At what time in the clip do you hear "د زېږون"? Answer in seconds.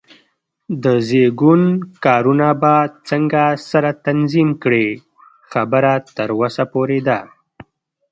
0.83-1.61